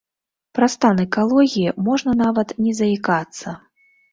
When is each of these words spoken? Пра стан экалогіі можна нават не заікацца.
Пра 0.59 0.69
стан 0.75 1.01
экалогіі 1.03 1.75
можна 1.89 2.11
нават 2.25 2.57
не 2.65 2.73
заікацца. 2.81 3.47